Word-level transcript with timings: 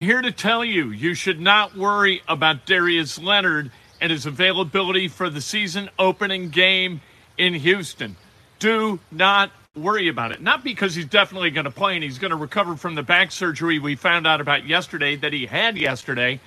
Here 0.00 0.20
to 0.20 0.30
tell 0.30 0.62
you, 0.62 0.90
you 0.90 1.14
should 1.14 1.40
not 1.40 1.74
worry 1.74 2.20
about 2.28 2.66
Darius 2.66 3.18
Leonard 3.18 3.70
and 3.98 4.12
his 4.12 4.26
availability 4.26 5.08
for 5.08 5.30
the 5.30 5.40
season 5.40 5.88
opening 5.98 6.50
game 6.50 7.00
in 7.38 7.54
Houston. 7.54 8.14
Do 8.58 8.98
not 9.10 9.52
worry 9.74 10.08
about 10.08 10.32
it. 10.32 10.42
Not 10.42 10.62
because 10.62 10.94
he's 10.94 11.06
definitely 11.06 11.50
going 11.50 11.64
to 11.64 11.70
play 11.70 11.94
and 11.94 12.04
he's 12.04 12.18
going 12.18 12.30
to 12.30 12.36
recover 12.36 12.76
from 12.76 12.94
the 12.94 13.02
back 13.02 13.32
surgery 13.32 13.78
we 13.78 13.96
found 13.96 14.26
out 14.26 14.42
about 14.42 14.66
yesterday 14.66 15.16
that 15.16 15.32
he 15.32 15.46
had 15.46 15.78
yesterday, 15.78 16.40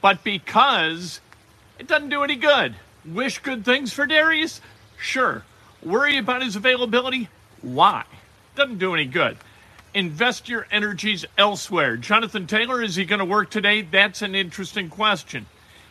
but 0.00 0.22
because 0.22 1.20
it 1.80 1.88
doesn't 1.88 2.10
do 2.10 2.22
any 2.22 2.36
good. 2.36 2.76
Wish 3.04 3.40
good 3.40 3.64
things 3.64 3.92
for 3.92 4.06
Darius? 4.06 4.60
Sure. 4.98 5.42
Worry 5.82 6.16
about 6.16 6.44
his 6.44 6.54
availability? 6.54 7.28
Why? 7.60 8.04
Doesn't 8.54 8.78
do 8.78 8.94
any 8.94 9.06
good 9.06 9.36
invest 9.94 10.48
your 10.48 10.66
energies 10.70 11.24
elsewhere. 11.38 11.96
Jonathan 11.96 12.46
Taylor, 12.46 12.82
is 12.82 12.96
he 12.96 13.04
going 13.04 13.20
to 13.20 13.24
work 13.24 13.50
today? 13.50 13.82
That's 13.82 14.22
an 14.22 14.34
interesting 14.34 14.90
question. 14.90 15.46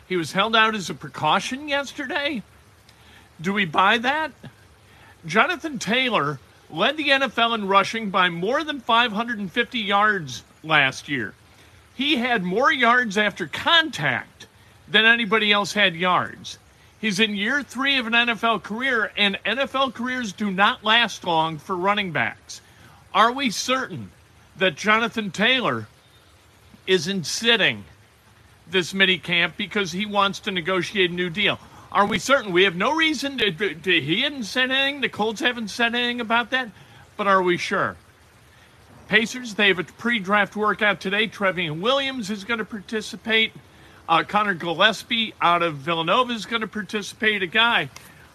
He 0.06 0.16
was 0.16 0.32
held 0.32 0.54
out 0.54 0.74
as 0.74 0.90
a 0.90 0.94
precaution 0.94 1.68
yesterday. 1.68 2.42
Do 3.40 3.52
we 3.52 3.64
buy 3.64 3.98
that? 3.98 4.32
Jonathan 5.26 5.78
Taylor 5.78 6.38
led 6.70 6.96
the 6.96 7.08
NFL 7.08 7.54
in 7.54 7.66
rushing 7.66 8.10
by 8.10 8.28
more 8.28 8.62
than 8.62 8.80
550 8.80 9.78
yards 9.78 10.44
last 10.62 11.08
year. 11.08 11.34
He 11.94 12.16
had 12.16 12.42
more 12.42 12.72
yards 12.72 13.16
after 13.16 13.46
contact 13.46 14.46
than 14.88 15.06
anybody 15.06 15.52
else 15.52 15.72
had 15.72 15.94
yards. 15.94 16.58
He's 17.00 17.20
in 17.20 17.36
year 17.36 17.62
three 17.62 17.98
of 17.98 18.06
an 18.06 18.12
NFL 18.12 18.62
career, 18.62 19.12
and 19.16 19.38
NFL 19.44 19.94
careers 19.94 20.32
do 20.32 20.50
not 20.50 20.84
last 20.84 21.24
long 21.24 21.58
for 21.58 21.76
running 21.76 22.12
backs. 22.12 22.60
Are 23.14 23.30
we 23.30 23.50
certain 23.50 24.10
that 24.56 24.74
Jonathan 24.74 25.30
Taylor 25.30 25.86
isn't 26.84 27.26
sitting 27.26 27.84
this 28.68 28.92
mini 28.92 29.18
camp 29.18 29.56
because 29.56 29.92
he 29.92 30.04
wants 30.04 30.40
to 30.40 30.50
negotiate 30.50 31.12
a 31.12 31.14
new 31.14 31.30
deal? 31.30 31.60
Are 31.92 32.06
we 32.06 32.18
certain? 32.18 32.52
We 32.52 32.64
have 32.64 32.74
no 32.74 32.92
reason 32.92 33.38
to, 33.38 33.52
to, 33.52 34.00
he 34.00 34.22
hadn't 34.22 34.44
said 34.44 34.72
anything. 34.72 35.00
The 35.00 35.08
Colts 35.08 35.40
haven't 35.40 35.68
said 35.68 35.94
anything 35.94 36.20
about 36.20 36.50
that. 36.50 36.70
But 37.16 37.28
are 37.28 37.40
we 37.40 37.56
sure? 37.56 37.96
Pacers, 39.06 39.54
they 39.54 39.68
have 39.68 39.78
a 39.78 39.84
pre 39.84 40.18
draft 40.18 40.56
workout 40.56 41.00
today. 41.00 41.28
Trevion 41.28 41.80
Williams 41.80 42.30
is 42.30 42.42
going 42.42 42.58
to 42.58 42.64
participate. 42.64 43.52
Uh, 44.08 44.24
Connor 44.24 44.54
Gillespie 44.54 45.34
out 45.40 45.62
of 45.62 45.76
Villanova 45.76 46.32
is 46.32 46.46
going 46.46 46.62
to 46.62 46.66
participate. 46.66 47.44
A 47.44 47.46
guy, 47.46 47.90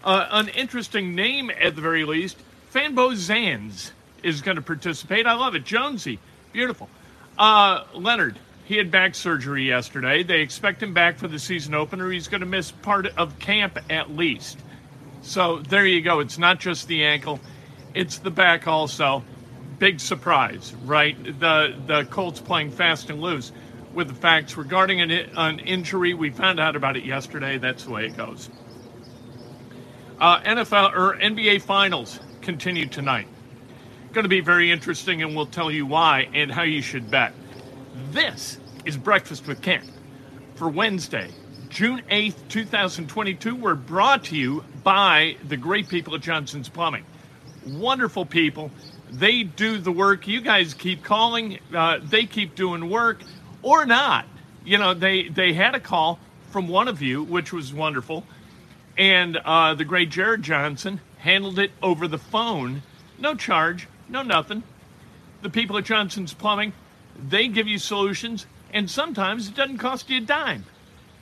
uh, 0.06 0.28
an 0.32 0.48
interesting 0.50 1.16
name 1.16 1.52
at 1.60 1.76
the 1.76 1.82
very 1.82 2.06
least, 2.06 2.38
Fanbo 2.74 3.12
Zans 3.12 3.92
is 4.24 4.42
going 4.42 4.56
to 4.56 4.62
participate. 4.62 5.26
I 5.26 5.34
love 5.34 5.56
it. 5.56 5.64
Jonesy, 5.64 6.20
beautiful. 6.52 6.90
Uh, 7.38 7.84
Leonard, 7.94 8.38
he 8.66 8.78
had 8.78 8.92
back 8.92 9.16
surgery 9.16 9.64
yesterday. 9.68 10.24
They 10.24 10.42
expect 10.42 10.84
him 10.84 10.94
back 10.94 11.18
for 11.18 11.28
the 11.28 11.40
season 11.40 11.74
opener. 11.74 12.12
He's 12.12 12.28
going 12.28 12.42
to 12.42 12.48
miss 12.48 12.72
part 12.72 13.08
of 13.18 13.40
camp 13.40 13.80
at 13.90 14.12
least. 14.12 14.60
So 15.22 15.60
there 15.60 15.86
you 15.86 16.02
go. 16.02 16.20
It's 16.20 16.38
not 16.38 16.60
just 16.60 16.88
the 16.88 17.04
ankle, 17.04 17.40
it's 17.94 18.20
the 18.20 18.32
back 18.32 18.68
also. 18.68 19.24
Big 19.80 20.00
surprise, 20.02 20.74
right? 20.84 21.16
The 21.40 21.74
the 21.88 22.04
Colts 22.06 22.42
playing 22.42 22.72
fast 22.72 23.10
and 23.10 23.22
loose 23.22 23.54
with 23.94 24.10
the 24.10 24.14
facts 24.14 24.58
regarding 24.58 25.00
an, 25.00 25.10
an 25.10 25.60
injury. 25.60 26.14
We 26.14 26.30
found 26.30 26.60
out 26.60 26.76
about 26.76 26.98
it 26.98 27.06
yesterday. 27.06 27.58
That's 27.58 27.86
the 27.86 27.92
way 27.92 28.06
it 28.06 28.18
goes. 28.18 28.50
Uh, 30.20 30.42
NFL 30.42 30.94
or 30.96 31.16
NBA 31.18 31.62
Finals 31.62 32.20
continue 32.42 32.88
tonight. 32.88 33.28
Going 34.12 34.24
to 34.24 34.30
be 34.30 34.40
very 34.40 34.72
interesting, 34.72 35.22
and 35.22 35.36
we'll 35.36 35.46
tell 35.46 35.70
you 35.70 35.86
why 35.86 36.30
and 36.34 36.52
how 36.52 36.64
you 36.64 36.82
should 36.82 37.12
bet. 37.12 37.32
This 38.10 38.58
is 38.84 38.98
Breakfast 38.98 39.46
with 39.46 39.62
Kent 39.62 39.84
for 40.56 40.68
Wednesday, 40.68 41.30
June 41.70 42.02
8th, 42.10 42.48
2022. 42.48 43.56
We're 43.56 43.76
brought 43.76 44.24
to 44.26 44.36
you 44.36 44.64
by 44.84 45.38
the 45.48 45.58
great 45.58 45.90
people 45.90 46.16
at 46.16 46.22
Johnson's 46.22 46.70
Plumbing. 46.70 47.06
Wonderful 47.68 48.26
people. 48.26 48.72
They 49.12 49.44
do 49.44 49.78
the 49.78 49.92
work. 49.92 50.28
You 50.28 50.42
guys 50.42 50.74
keep 50.74 51.04
calling, 51.04 51.60
uh, 51.76 52.00
they 52.02 52.26
keep 52.26 52.56
doing 52.56 52.90
work 52.90 53.22
or 53.62 53.86
not. 53.86 54.26
You 54.66 54.80
know, 54.80 54.96
they, 54.96 55.30
they 55.30 55.54
had 55.54 55.76
a 55.76 55.80
call 55.80 56.18
from 56.50 56.68
one 56.68 56.88
of 56.88 57.04
you, 57.04 57.22
which 57.22 57.54
was 57.54 57.72
wonderful. 57.72 58.26
And 58.98 59.38
uh, 59.38 59.76
the 59.76 59.86
great 59.86 60.10
Jared 60.10 60.42
Johnson 60.42 61.00
handled 61.20 61.60
it 61.60 61.70
over 61.84 62.08
the 62.08 62.18
phone, 62.18 62.82
no 63.20 63.36
charge, 63.36 63.88
no, 64.10 64.22
nothing. 64.22 64.64
The 65.42 65.50
people 65.50 65.78
at 65.78 65.86
Johnson's 65.86 66.34
Plumbing, 66.34 66.74
they 67.30 67.48
give 67.48 67.68
you 67.68 67.78
solutions, 67.78 68.46
and 68.74 68.90
sometimes 68.90 69.48
it 69.48 69.56
doesn't 69.56 69.78
cost 69.78 70.10
you 70.10 70.18
a 70.18 70.22
dime. 70.22 70.66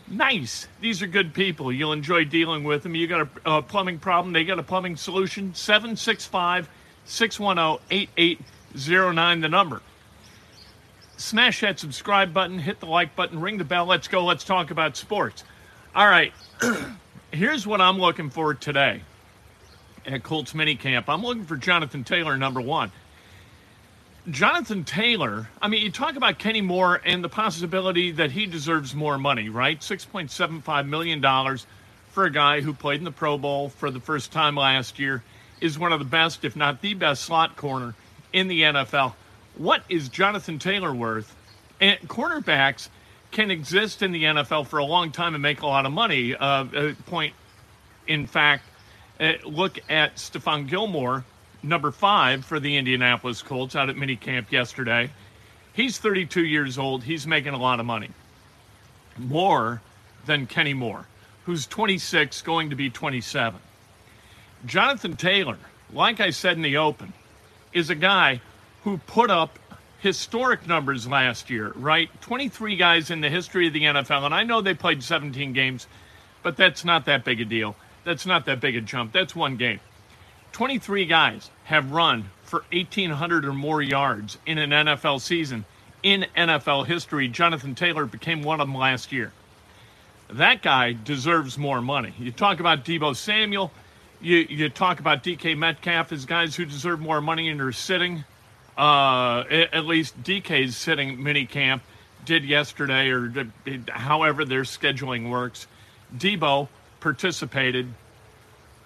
Nice. 0.09 0.67
These 0.79 1.01
are 1.01 1.07
good 1.07 1.33
people. 1.33 1.71
You'll 1.71 1.93
enjoy 1.93 2.23
dealing 2.23 2.63
with 2.63 2.83
them. 2.83 2.95
You 2.95 3.07
got 3.07 3.21
a, 3.45 3.57
a 3.57 3.61
plumbing 3.61 3.99
problem, 3.99 4.33
they 4.33 4.45
got 4.45 4.59
a 4.59 4.63
plumbing 4.63 4.95
solution. 4.95 5.53
765 5.53 6.69
610 7.05 8.07
8809, 8.17 9.41
the 9.41 9.49
number. 9.49 9.81
Smash 11.17 11.61
that 11.61 11.79
subscribe 11.79 12.33
button, 12.33 12.59
hit 12.59 12.79
the 12.79 12.85
like 12.85 13.15
button, 13.15 13.41
ring 13.41 13.57
the 13.57 13.63
bell. 13.63 13.85
Let's 13.85 14.07
go. 14.07 14.23
Let's 14.23 14.43
talk 14.43 14.71
about 14.71 14.95
sports. 14.95 15.43
All 15.95 16.07
right. 16.07 16.31
Here's 17.31 17.67
what 17.67 17.81
I'm 17.81 17.99
looking 17.99 18.29
for 18.29 18.53
today 18.53 19.01
at 20.07 20.23
Colts 20.23 20.53
minicamp. 20.53 21.05
I'm 21.07 21.23
looking 21.23 21.45
for 21.45 21.57
Jonathan 21.57 22.03
Taylor, 22.03 22.37
number 22.37 22.61
one. 22.61 22.91
Jonathan 24.29 24.83
Taylor, 24.83 25.49
I 25.61 25.69
mean, 25.69 25.83
you 25.83 25.91
talk 25.91 26.15
about 26.17 26.37
Kenny 26.37 26.59
Moore 26.61 26.99
and 27.05 27.23
the 27.23 27.29
possibility 27.29 28.11
that 28.11 28.31
he 28.31 28.45
deserves 28.45 28.93
more 28.93 29.17
money, 29.17 29.47
right? 29.47 29.79
$6.75 29.79 30.87
million 30.87 31.21
for 32.11 32.25
a 32.25 32.31
guy 32.31 32.59
who 32.61 32.73
played 32.73 32.99
in 32.99 33.05
the 33.05 33.11
Pro 33.11 33.37
Bowl 33.37 33.69
for 33.69 33.89
the 33.89 34.01
first 34.01 34.31
time 34.31 34.55
last 34.55 34.99
year, 34.99 35.23
is 35.61 35.79
one 35.79 35.93
of 35.93 35.99
the 35.99 36.05
best, 36.05 36.43
if 36.43 36.55
not 36.55 36.81
the 36.81 36.93
best, 36.93 37.23
slot 37.23 37.55
corner 37.55 37.95
in 38.33 38.47
the 38.47 38.63
NFL. 38.63 39.13
What 39.55 39.83
is 39.87 40.09
Jonathan 40.09 40.59
Taylor 40.59 40.93
worth? 40.93 41.33
And 41.79 41.97
cornerbacks 42.01 42.89
can 43.31 43.49
exist 43.49 44.01
in 44.01 44.11
the 44.11 44.23
NFL 44.23 44.67
for 44.67 44.79
a 44.79 44.85
long 44.85 45.11
time 45.11 45.35
and 45.35 45.41
make 45.41 45.61
a 45.61 45.67
lot 45.67 45.85
of 45.85 45.91
money. 45.91 46.35
Uh, 46.35 46.93
point, 47.05 47.33
in 48.07 48.27
fact, 48.27 48.63
uh, 48.63 48.66
Eh, 49.19 49.37
look 49.45 49.79
at 49.89 50.15
Stephon 50.15 50.67
Gilmore, 50.67 51.25
number 51.63 51.91
five 51.91 52.45
for 52.45 52.59
the 52.59 52.77
Indianapolis 52.77 53.41
Colts 53.41 53.75
out 53.75 53.89
at 53.89 53.95
minicamp 53.95 54.51
yesterday. 54.51 55.09
He's 55.73 55.97
32 55.97 56.45
years 56.45 56.77
old. 56.77 57.03
He's 57.03 57.25
making 57.25 57.53
a 57.53 57.57
lot 57.57 57.79
of 57.79 57.85
money. 57.85 58.09
More 59.17 59.81
than 60.27 60.45
Kenny 60.45 60.73
Moore, 60.75 61.07
who's 61.45 61.65
26, 61.65 62.41
going 62.43 62.69
to 62.69 62.75
be 62.75 62.91
27. 62.91 63.59
Jonathan 64.65 65.15
Taylor, 65.15 65.57
like 65.91 66.19
I 66.19 66.29
said 66.29 66.55
in 66.55 66.61
the 66.61 66.77
open, 66.77 67.13
is 67.73 67.89
a 67.89 67.95
guy 67.95 68.41
who 68.83 68.97
put 68.99 69.31
up 69.31 69.57
historic 69.99 70.67
numbers 70.67 71.07
last 71.07 71.49
year, 71.49 71.71
right? 71.75 72.09
23 72.21 72.75
guys 72.75 73.09
in 73.09 73.21
the 73.21 73.29
history 73.29 73.65
of 73.67 73.73
the 73.73 73.83
NFL. 73.83 74.25
And 74.25 74.33
I 74.33 74.43
know 74.43 74.61
they 74.61 74.75
played 74.75 75.01
17 75.01 75.53
games, 75.53 75.87
but 76.43 76.55
that's 76.55 76.85
not 76.85 77.05
that 77.05 77.23
big 77.23 77.41
a 77.41 77.45
deal. 77.45 77.75
That's 78.07 78.25
not 78.25 78.45
that 78.45 78.61
big 78.61 78.77
a 78.77 78.79
jump. 78.79 79.11
That's 79.11 79.35
one 79.35 79.57
game. 79.57 79.81
23 80.53 81.07
guys 81.07 81.51
have 81.65 81.91
run 81.91 82.29
for 82.41 82.63
1,800 82.71 83.43
or 83.43 83.51
more 83.51 83.81
yards 83.81 84.37
in 84.45 84.57
an 84.57 84.69
NFL 84.69 85.19
season 85.19 85.65
in 86.03 86.25
NFL 86.37 86.85
history. 86.85 87.27
Jonathan 87.27 87.75
Taylor 87.75 88.05
became 88.05 88.43
one 88.43 88.61
of 88.61 88.67
them 88.69 88.77
last 88.77 89.11
year. 89.11 89.33
That 90.29 90.61
guy 90.61 90.93
deserves 90.93 91.57
more 91.57 91.81
money. 91.81 92.13
You 92.17 92.31
talk 92.31 92.61
about 92.61 92.85
Deebo 92.85 93.13
Samuel, 93.13 93.73
you, 94.21 94.37
you 94.37 94.69
talk 94.69 95.01
about 95.01 95.21
DK 95.21 95.57
Metcalf 95.57 96.13
as 96.13 96.23
guys 96.23 96.55
who 96.55 96.63
deserve 96.63 97.01
more 97.01 97.19
money 97.19 97.49
and 97.49 97.59
are 97.59 97.73
sitting. 97.73 98.23
Uh, 98.77 99.43
at 99.49 99.85
least 99.85 100.23
DK's 100.23 100.77
sitting 100.77 101.21
mini 101.21 101.45
camp 101.45 101.83
did 102.23 102.45
yesterday, 102.45 103.09
or 103.09 103.51
however 103.89 104.45
their 104.45 104.61
scheduling 104.61 105.29
works. 105.29 105.67
Deebo 106.15 106.69
participated. 107.07 107.87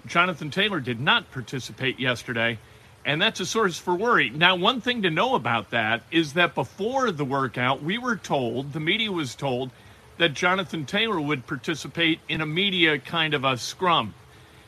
Jonathan 0.05 0.51
Taylor 0.51 0.79
did 0.79 0.99
not 0.99 1.31
participate 1.31 1.99
yesterday, 1.99 2.59
and 3.03 3.19
that's 3.19 3.39
a 3.39 3.47
source 3.47 3.79
for 3.79 3.95
worry. 3.95 4.29
Now, 4.29 4.55
one 4.55 4.79
thing 4.79 5.01
to 5.01 5.09
know 5.09 5.33
about 5.33 5.71
that 5.71 6.03
is 6.11 6.33
that 6.33 6.53
before 6.53 7.11
the 7.11 7.25
workout, 7.25 7.81
we 7.81 7.97
were 7.97 8.15
told, 8.15 8.73
the 8.73 8.79
media 8.79 9.11
was 9.11 9.33
told, 9.33 9.71
that 10.19 10.35
Jonathan 10.35 10.85
Taylor 10.85 11.19
would 11.19 11.47
participate 11.47 12.19
in 12.29 12.41
a 12.41 12.45
media 12.45 12.99
kind 12.99 13.33
of 13.33 13.43
a 13.43 13.57
scrum. 13.57 14.13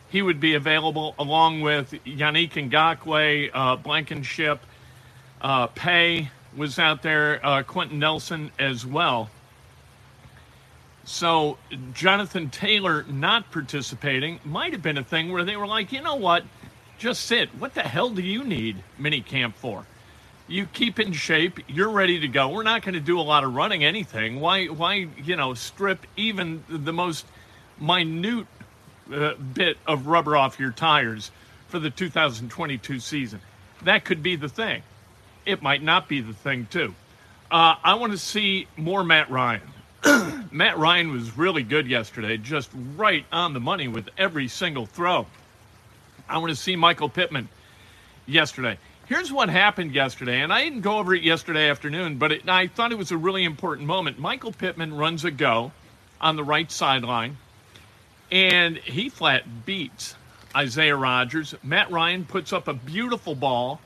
He 0.10 0.24
would 0.24 0.40
be 0.40 0.56
available 0.56 1.14
along 1.20 1.62
with 1.62 1.92
Yannick 2.06 2.54
Ngakoue, 2.54 3.52
uh, 3.54 3.76
Blankenship, 3.76 4.66
uh, 5.42 5.68
Paye 5.68 6.32
was 6.58 6.80
out 6.80 7.04
there, 7.04 7.40
uh, 7.46 7.62
Quenton 7.62 8.00
Nelson 8.00 8.50
as 8.58 8.84
well. 8.84 9.30
So 11.06 11.58
Jonathan 11.94 12.50
Taylor 12.50 13.04
not 13.04 13.52
participating 13.52 14.40
might 14.46 14.72
have 14.72 14.82
been 14.82 14.98
a 14.98 15.04
thing 15.04 15.32
where 15.32 15.44
they 15.44 15.56
were 15.56 15.68
like, 15.68 15.92
you 15.92 16.02
know 16.02 16.16
what, 16.16 16.44
just 16.98 17.26
sit. 17.26 17.50
What 17.60 17.74
the 17.74 17.82
hell 17.82 18.10
do 18.10 18.22
you 18.22 18.44
need 18.44 18.84
mini 18.98 19.22
camp 19.22 19.56
for? 19.56 19.86
you 20.48 20.66
keep 20.66 21.00
in 21.00 21.14
shape, 21.14 21.60
you're 21.68 21.90
ready 21.90 22.20
to 22.20 22.28
go. 22.28 22.50
We're 22.50 22.64
not 22.64 22.82
going 22.82 22.94
to 22.94 23.00
do 23.00 23.20
a 23.20 23.22
lot 23.22 23.44
of 23.44 23.54
running 23.54 23.84
anything. 23.84 24.40
Why 24.40 24.66
why, 24.68 25.08
you 25.24 25.36
know, 25.36 25.54
strip 25.54 26.06
even 26.16 26.64
the 26.68 26.94
most 26.94 27.26
minute 27.80 28.48
uh, 29.12 29.34
bit 29.36 29.78
of 29.88 30.08
rubber 30.08 30.36
off 30.36 30.60
your 30.60 30.72
tires 30.72 31.32
for 31.70 31.80
the 31.80 31.90
2022 31.90 33.00
season? 33.00 33.40
That 33.84 34.06
could 34.06 34.22
be 34.22 34.36
the 34.36 34.50
thing. 34.50 34.84
It 35.46 35.62
might 35.62 35.82
not 35.82 36.08
be 36.08 36.22
the 36.22 36.34
thing 36.34 36.68
too. 36.70 36.94
Uh, 37.50 37.76
I 37.84 37.96
want 37.96 38.12
to 38.12 38.18
see 38.18 38.68
more 38.78 39.04
Matt 39.04 39.30
Ryan. 39.30 39.73
Matt 40.52 40.78
Ryan 40.78 41.12
was 41.12 41.38
really 41.38 41.64
good 41.64 41.88
yesterday, 41.88 42.38
just 42.38 42.70
right 42.96 43.26
on 43.32 43.54
the 43.54 43.60
money 43.60 43.88
with 43.88 44.10
every 44.18 44.48
single 44.48 44.86
throw. 44.86 45.28
I 46.28 46.38
want 46.40 46.50
to 46.50 46.56
see 46.56 46.76
Michael 46.76 47.10
Pittman 47.10 47.48
yesterday. 48.26 48.78
Here's 49.06 49.32
what 49.32 49.50
happened 49.50 49.94
yesterday, 49.94 50.42
and 50.42 50.52
I 50.52 50.64
didn't 50.64 50.82
go 50.82 50.98
over 50.98 51.14
it 51.14 51.24
yesterday 51.24 51.70
afternoon, 51.70 52.18
but 52.18 52.32
it, 52.32 52.50
I 52.50 52.68
thought 52.68 52.92
it 52.92 52.98
was 52.98 53.12
a 53.12 53.18
really 53.18 53.44
important 53.44 53.88
moment. 53.88 54.20
Michael 54.20 54.52
Pittman 54.52 54.94
runs 54.96 55.26
a 55.26 55.32
go 55.32 55.72
on 56.20 56.36
the 56.36 56.44
right 56.44 56.72
sideline, 56.72 57.38
and 58.32 58.78
he 58.78 59.10
flat 59.10 59.66
beats 59.66 60.16
Isaiah 60.56 60.96
Rodgers. 60.96 61.56
Matt 61.64 61.92
Ryan 61.92 62.26
puts 62.26 62.54
up 62.54 62.68
a 62.68 62.74
beautiful 62.74 63.36
ball 63.36 63.80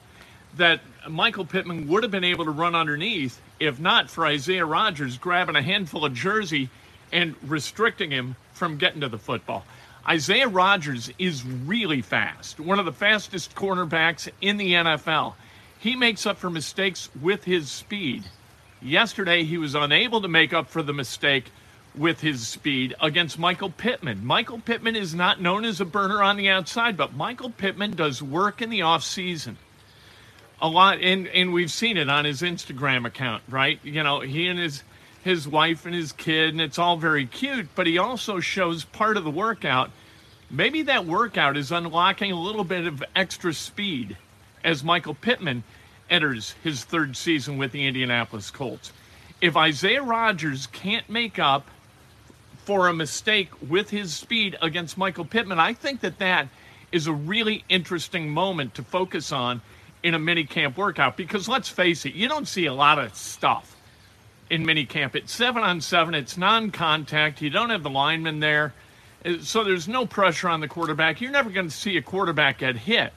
that 0.55 0.81
Michael 1.09 1.45
Pittman 1.45 1.87
would 1.87 2.03
have 2.03 2.11
been 2.11 2.23
able 2.23 2.45
to 2.45 2.51
run 2.51 2.75
underneath 2.75 3.41
if 3.59 3.79
not 3.79 4.09
for 4.09 4.25
Isaiah 4.25 4.65
Rodgers 4.65 5.17
grabbing 5.17 5.55
a 5.55 5.61
handful 5.61 6.05
of 6.05 6.13
jersey 6.13 6.69
and 7.11 7.35
restricting 7.43 8.11
him 8.11 8.35
from 8.53 8.77
getting 8.77 9.01
to 9.01 9.09
the 9.09 9.17
football. 9.17 9.65
Isaiah 10.07 10.47
Rodgers 10.47 11.11
is 11.19 11.45
really 11.45 12.01
fast, 12.01 12.59
one 12.59 12.79
of 12.79 12.85
the 12.85 12.93
fastest 12.93 13.55
cornerbacks 13.55 14.29
in 14.41 14.57
the 14.57 14.73
NFL. 14.73 15.33
He 15.79 15.95
makes 15.95 16.25
up 16.25 16.37
for 16.37 16.49
mistakes 16.49 17.09
with 17.21 17.43
his 17.43 17.69
speed. 17.69 18.23
Yesterday, 18.81 19.43
he 19.43 19.57
was 19.57 19.75
unable 19.75 20.21
to 20.21 20.27
make 20.27 20.53
up 20.53 20.69
for 20.69 20.81
the 20.81 20.93
mistake 20.93 21.51
with 21.95 22.21
his 22.21 22.47
speed 22.47 22.95
against 23.01 23.39
Michael 23.39 23.71
Pittman. 23.71 24.25
Michael 24.25 24.59
Pittman 24.59 24.95
is 24.95 25.15
not 25.15 25.41
known 25.41 25.65
as 25.65 25.81
a 25.81 25.85
burner 25.85 26.21
on 26.21 26.37
the 26.37 26.49
outside, 26.49 26.95
but 26.95 27.13
Michael 27.13 27.49
Pittman 27.49 27.95
does 27.95 28.21
work 28.21 28.61
in 28.61 28.69
the 28.69 28.81
offseason 28.81 29.55
a 30.61 30.67
lot 30.67 30.99
and 31.01 31.27
and 31.27 31.53
we've 31.53 31.71
seen 31.71 31.97
it 31.97 32.09
on 32.09 32.25
his 32.25 32.41
Instagram 32.41 33.05
account, 33.05 33.43
right? 33.49 33.79
You 33.83 34.03
know, 34.03 34.21
he 34.21 34.47
and 34.47 34.59
his 34.59 34.83
his 35.23 35.47
wife 35.47 35.85
and 35.85 35.93
his 35.93 36.11
kid 36.11 36.49
and 36.49 36.61
it's 36.61 36.79
all 36.79 36.97
very 36.97 37.25
cute, 37.25 37.67
but 37.75 37.87
he 37.87 37.97
also 37.97 38.39
shows 38.39 38.83
part 38.85 39.17
of 39.17 39.23
the 39.23 39.31
workout. 39.31 39.91
Maybe 40.49 40.83
that 40.83 41.05
workout 41.05 41.57
is 41.57 41.71
unlocking 41.71 42.31
a 42.31 42.39
little 42.39 42.63
bit 42.63 42.87
of 42.87 43.03
extra 43.15 43.53
speed 43.53 44.15
as 44.63 44.83
Michael 44.83 45.13
Pittman 45.13 45.63
enters 46.09 46.55
his 46.63 46.83
third 46.83 47.17
season 47.17 47.57
with 47.57 47.71
the 47.71 47.85
Indianapolis 47.85 48.49
Colts. 48.49 48.93
If 49.41 49.57
Isaiah 49.57 50.01
Rodgers 50.01 50.67
can't 50.67 51.09
make 51.09 51.37
up 51.37 51.67
for 52.63 52.87
a 52.87 52.93
mistake 52.93 53.49
with 53.69 53.89
his 53.89 54.15
speed 54.15 54.57
against 54.61 54.97
Michael 54.97 55.25
Pittman, 55.25 55.59
I 55.59 55.73
think 55.73 56.01
that 56.01 56.19
that 56.19 56.47
is 56.91 57.07
a 57.07 57.13
really 57.13 57.63
interesting 57.69 58.29
moment 58.29 58.75
to 58.75 58.83
focus 58.83 59.31
on 59.31 59.61
in 60.03 60.13
a 60.13 60.19
mini 60.19 60.43
camp 60.43 60.77
workout 60.77 61.17
because 61.17 61.47
let's 61.47 61.69
face 61.69 62.05
it, 62.05 62.13
you 62.13 62.27
don't 62.27 62.47
see 62.47 62.65
a 62.65 62.73
lot 62.73 62.99
of 62.99 63.15
stuff 63.15 63.75
in 64.49 64.65
mini 64.65 64.85
camp. 64.85 65.15
It's 65.15 65.33
seven 65.33 65.63
on 65.63 65.81
seven, 65.81 66.13
it's 66.13 66.37
non 66.37 66.71
contact, 66.71 67.41
you 67.41 67.49
don't 67.49 67.69
have 67.69 67.83
the 67.83 67.89
lineman 67.89 68.39
there, 68.39 68.73
uh, 69.25 69.37
so 69.41 69.63
there's 69.63 69.87
no 69.87 70.05
pressure 70.05 70.49
on 70.49 70.61
the 70.61 70.67
quarterback. 70.67 71.21
You're 71.21 71.31
never 71.31 71.49
going 71.49 71.67
to 71.67 71.75
see 71.75 71.97
a 71.97 72.01
quarterback 72.01 72.59
get 72.59 72.77
hit 72.77 73.13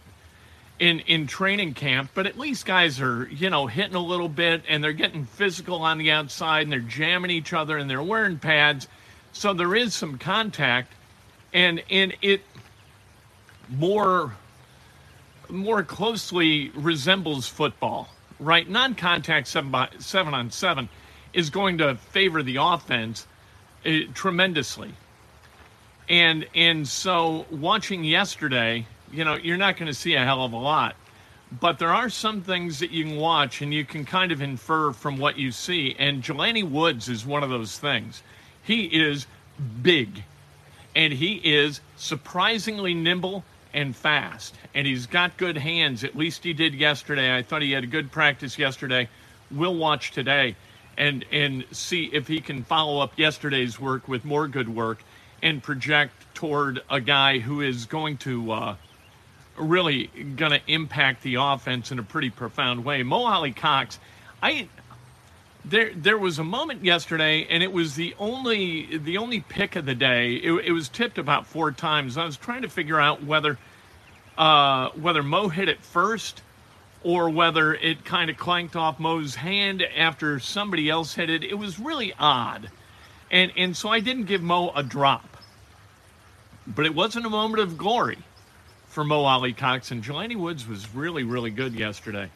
in 0.78 1.00
in 1.00 1.26
training 1.26 1.74
camp, 1.74 2.10
but 2.14 2.26
at 2.26 2.38
least 2.38 2.64
guys 2.64 3.00
are, 3.00 3.28
you 3.28 3.50
know, 3.50 3.66
hitting 3.66 3.94
a 3.94 4.04
little 4.04 4.28
bit 4.28 4.62
and 4.68 4.82
they're 4.82 4.92
getting 4.92 5.26
physical 5.26 5.82
on 5.82 5.98
the 5.98 6.10
outside 6.10 6.62
and 6.62 6.72
they're 6.72 6.80
jamming 6.80 7.30
each 7.30 7.52
other 7.52 7.76
and 7.76 7.88
they're 7.88 8.02
wearing 8.02 8.38
pads. 8.38 8.88
So 9.32 9.52
there 9.52 9.74
is 9.74 9.94
some 9.94 10.18
contact 10.18 10.92
and 11.52 11.82
and 11.90 12.14
it 12.22 12.42
more 13.68 14.34
more 15.50 15.82
closely 15.82 16.70
resembles 16.74 17.46
football, 17.46 18.08
right? 18.38 18.68
Non 18.68 18.94
contact 18.94 19.48
seven, 19.48 19.70
by, 19.70 19.88
seven 19.98 20.34
on 20.34 20.50
seven 20.50 20.88
is 21.32 21.50
going 21.50 21.78
to 21.78 21.94
favor 21.96 22.42
the 22.42 22.56
offense 22.56 23.26
uh, 23.86 23.90
tremendously. 24.14 24.92
And, 26.08 26.46
and 26.54 26.86
so 26.86 27.46
watching 27.50 28.02
yesterday, 28.02 28.86
you 29.12 29.24
know, 29.24 29.36
you're 29.36 29.56
not 29.56 29.76
going 29.76 29.86
to 29.86 29.94
see 29.94 30.14
a 30.14 30.24
hell 30.24 30.44
of 30.44 30.52
a 30.52 30.56
lot. 30.56 30.96
But 31.60 31.78
there 31.78 31.92
are 31.92 32.08
some 32.08 32.42
things 32.42 32.78
that 32.78 32.90
you 32.90 33.04
can 33.04 33.16
watch 33.16 33.60
and 33.60 33.74
you 33.74 33.84
can 33.84 34.04
kind 34.04 34.30
of 34.30 34.40
infer 34.40 34.92
from 34.92 35.18
what 35.18 35.36
you 35.36 35.50
see. 35.50 35.96
And 35.98 36.22
Jelani 36.22 36.68
Woods 36.68 37.08
is 37.08 37.26
one 37.26 37.42
of 37.42 37.50
those 37.50 37.78
things. 37.78 38.22
He 38.62 38.84
is 38.84 39.26
big 39.82 40.22
and 40.94 41.12
he 41.12 41.34
is 41.36 41.80
surprisingly 41.96 42.94
nimble 42.94 43.44
and 43.72 43.94
fast. 43.94 44.54
And 44.74 44.86
he's 44.86 45.06
got 45.06 45.36
good 45.36 45.56
hands. 45.56 46.04
At 46.04 46.16
least 46.16 46.44
he 46.44 46.52
did 46.52 46.74
yesterday. 46.74 47.36
I 47.36 47.42
thought 47.42 47.62
he 47.62 47.72
had 47.72 47.84
a 47.84 47.88
good 47.88 48.10
practice 48.10 48.58
yesterday. 48.58 49.08
We'll 49.50 49.76
watch 49.76 50.12
today 50.12 50.56
and 50.96 51.24
and 51.32 51.64
see 51.72 52.10
if 52.12 52.28
he 52.28 52.40
can 52.40 52.62
follow 52.62 53.00
up 53.00 53.18
yesterday's 53.18 53.80
work 53.80 54.06
with 54.06 54.24
more 54.24 54.46
good 54.48 54.68
work 54.68 55.02
and 55.42 55.62
project 55.62 56.12
toward 56.34 56.82
a 56.90 57.00
guy 57.00 57.38
who 57.38 57.60
is 57.60 57.86
going 57.86 58.18
to 58.18 58.52
uh, 58.52 58.76
really 59.56 60.06
going 60.36 60.52
to 60.52 60.60
impact 60.66 61.22
the 61.22 61.36
offense 61.36 61.90
in 61.90 61.98
a 61.98 62.02
pretty 62.02 62.30
profound 62.30 62.84
way. 62.84 63.02
Mo 63.02 63.24
Alie-Cox, 63.24 63.98
I 64.42 64.68
there 65.64 65.92
there 65.94 66.18
was 66.18 66.38
a 66.38 66.44
moment 66.44 66.84
yesterday, 66.84 67.46
and 67.50 67.62
it 67.62 67.72
was 67.72 67.94
the 67.94 68.14
only 68.18 68.96
the 68.96 69.18
only 69.18 69.40
pick 69.40 69.76
of 69.76 69.86
the 69.86 69.94
day. 69.94 70.34
It, 70.34 70.52
it 70.52 70.72
was 70.72 70.88
tipped 70.88 71.18
about 71.18 71.46
four 71.46 71.72
times. 71.72 72.16
I 72.16 72.24
was 72.24 72.36
trying 72.36 72.62
to 72.62 72.68
figure 72.68 72.98
out 73.00 73.22
whether 73.22 73.58
uh, 74.38 74.90
whether 74.90 75.22
Mo 75.22 75.48
hit 75.48 75.68
it 75.68 75.82
first 75.82 76.42
or 77.02 77.30
whether 77.30 77.74
it 77.74 78.04
kind 78.04 78.30
of 78.30 78.36
clanked 78.36 78.76
off 78.76 78.98
Mo's 78.98 79.34
hand 79.34 79.82
after 79.96 80.38
somebody 80.38 80.88
else 80.88 81.14
hit 81.14 81.30
it. 81.30 81.44
It 81.44 81.58
was 81.58 81.78
really 81.78 82.14
odd, 82.18 82.70
and 83.30 83.52
and 83.56 83.76
so 83.76 83.90
I 83.90 84.00
didn't 84.00 84.24
give 84.24 84.42
Mo 84.42 84.70
a 84.74 84.82
drop. 84.82 85.36
But 86.66 86.86
it 86.86 86.94
wasn't 86.94 87.26
a 87.26 87.30
moment 87.30 87.62
of 87.62 87.76
glory 87.76 88.18
for 88.86 89.02
Mo 89.04 89.24
Alie-Cox, 89.24 89.90
and 89.90 90.02
Jelani 90.02 90.36
Woods 90.36 90.66
was 90.66 90.94
really 90.94 91.22
really 91.22 91.50
good 91.50 91.74
yesterday. 91.74 92.30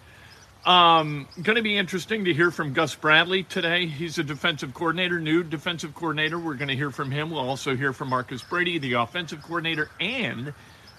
Um, 0.67 1.29
going 1.43 1.57
to 1.57 1.63
be 1.63 1.77
interesting 1.77 2.25
to 2.25 2.33
hear 2.33 2.51
from 2.51 2.73
Gus 2.73 2.95
Bradley 2.95 3.43
today. 3.43 3.87
He's 3.87 4.17
a 4.17 4.25
defensive 4.25 4.73
coordinator, 4.73 5.21
new 5.21 5.43
defensive 5.43 5.95
coordinator. 5.95 6.39
We're 6.39 6.55
going 6.55 6.69
to 6.69 6.77
hear 6.77 6.91
from 6.91 7.11
him. 7.11 7.31
We'll 7.31 7.47
also 7.47 7.77
hear 7.77 7.93
from 7.93 8.09
Marcus 8.09 8.43
Brady, 8.43 8.79
the 8.79 8.95
offensive 8.95 9.43
coordinator, 9.43 9.91
and 10.01 10.55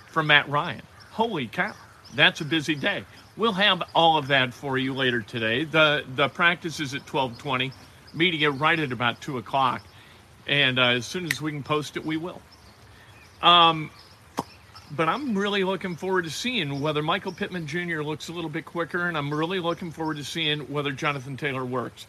from 0.08 0.28
Matt 0.28 0.48
Ryan. 0.50 0.84
Holy 1.12 1.48
cow, 1.48 1.74
that's 2.14 2.42
a 2.42 2.46
busy 2.46 2.76
day. 2.76 3.06
We'll 3.38 3.54
have 3.54 3.82
all 3.96 4.18
of 4.18 4.28
that 4.28 4.54
for 4.54 4.78
you 4.78 4.94
later 4.94 5.22
today. 5.22 5.64
The 5.66 6.06
the 6.16 6.30
practice 6.30 6.80
is 6.80 6.94
at 6.94 7.06
twelve 7.08 7.38
twenty. 7.40 7.72
Media 8.14 8.52
right 8.52 8.80
at 8.80 8.92
about 8.94 9.20
two 9.20 9.40
o'clock, 9.40 9.82
and 10.48 10.80
uh, 10.80 10.90
as 10.90 11.06
soon 11.06 11.26
as 11.26 11.42
we 11.42 11.52
can 11.52 11.64
post 11.64 11.98
it, 11.98 12.06
we 12.06 12.18
will. 12.18 12.42
Um, 13.42 13.92
but 14.92 15.10
I'm 15.10 15.38
really 15.38 15.64
looking 15.64 15.96
forward 15.96 16.26
to 16.26 16.30
seeing 16.30 16.80
whether 16.82 17.02
Michael 17.02 17.32
Pittman 17.32 17.68
Jr. 17.68 18.02
looks 18.02 18.30
a 18.30 18.34
little 18.34 18.50
bit 18.50 18.66
quicker, 18.66 19.08
and 19.08 19.18
I'm 19.18 19.34
really 19.34 19.60
looking 19.60 19.92
forward 19.92 20.18
to 20.18 20.24
seeing 20.24 20.62
whether 20.72 20.92
Jonathan 20.92 21.38
Taylor 21.38 21.66
works. 21.66 22.08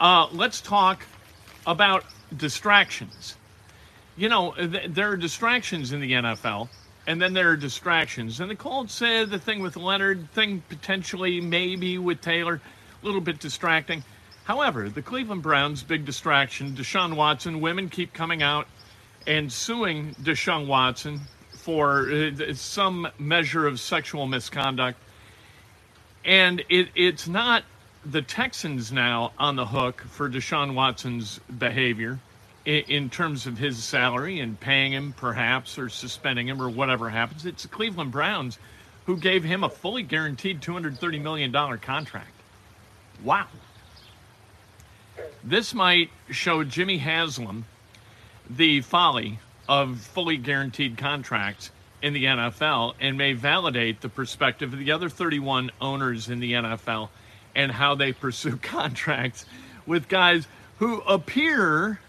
Uh, 0.00 0.28
let's 0.32 0.60
talk 0.60 1.04
about 1.66 2.04
distractions. 2.36 3.36
You 4.16 4.28
know, 4.28 4.52
th- 4.52 4.90
there 4.90 5.10
are 5.10 5.16
distractions 5.16 5.92
in 5.92 6.00
the 6.00 6.12
NFL, 6.12 6.68
and 7.06 7.22
then 7.22 7.34
there 7.34 7.50
are 7.50 7.56
distractions. 7.56 8.40
And 8.40 8.50
the 8.50 8.56
Colts 8.56 8.94
said 8.94 9.30
the 9.30 9.38
thing 9.38 9.60
with 9.60 9.76
Leonard, 9.76 10.30
thing 10.32 10.62
potentially 10.68 11.40
maybe 11.40 11.98
with 11.98 12.20
Taylor, 12.20 12.60
a 13.00 13.06
little 13.06 13.20
bit 13.20 13.38
distracting. 13.38 14.02
However, 14.44 14.88
the 14.88 15.02
Cleveland 15.02 15.42
Browns' 15.42 15.82
big 15.82 16.04
distraction, 16.04 16.74
Deshaun 16.74 17.14
Watson, 17.14 17.60
women 17.60 17.88
keep 17.88 18.12
coming 18.12 18.42
out 18.42 18.66
and 19.26 19.52
suing 19.52 20.14
Deshaun 20.22 20.66
Watson 20.66 21.20
for 21.68 22.10
uh, 22.10 22.54
some 22.54 23.06
measure 23.18 23.66
of 23.66 23.78
sexual 23.78 24.26
misconduct. 24.26 24.98
And 26.24 26.64
it, 26.70 26.88
it's 26.94 27.28
not 27.28 27.62
the 28.06 28.22
Texans 28.22 28.90
now 28.90 29.32
on 29.38 29.56
the 29.56 29.66
hook 29.66 30.00
for 30.00 30.30
Deshaun 30.30 30.72
Watson's 30.72 31.38
behavior 31.58 32.20
in, 32.64 32.84
in, 32.88 33.10
terms 33.10 33.46
of 33.46 33.58
his 33.58 33.84
salary 33.84 34.40
and 34.40 34.58
paying 34.58 34.94
him 34.94 35.12
perhaps 35.12 35.78
or 35.78 35.90
suspending 35.90 36.48
him 36.48 36.62
or 36.62 36.70
whatever 36.70 37.10
happens. 37.10 37.44
It's 37.44 37.64
the 37.64 37.68
Cleveland 37.68 38.12
Browns 38.12 38.58
who 39.04 39.18
gave 39.18 39.44
him 39.44 39.62
a 39.62 39.68
fully 39.68 40.02
guaranteed 40.02 40.62
$230 40.62 41.20
million 41.20 41.52
contract. 41.52 42.32
Wow. 43.22 43.48
This 45.44 45.74
might 45.74 46.08
show 46.30 46.64
Jimmy 46.64 46.96
Haslam 46.96 47.66
the 48.48 48.80
folly 48.80 49.38
of 49.68 50.00
fully 50.00 50.36
guaranteed 50.36 50.96
contracts 50.96 51.70
in 52.00 52.12
the 52.12 52.24
NFL 52.24 52.94
and 53.00 53.18
may 53.18 53.32
validate 53.32 54.00
the 54.00 54.08
perspective 54.08 54.72
of 54.72 54.78
the 54.78 54.92
other 54.92 55.08
31 55.08 55.70
owners 55.80 56.28
in 56.28 56.40
the 56.40 56.52
NFL 56.52 57.08
and 57.54 57.72
how 57.72 57.94
they 57.94 58.12
pursue 58.12 58.56
contracts 58.62 59.44
with 59.86 60.08
guys 60.08 60.46
who 60.78 61.00
appear, 61.02 62.00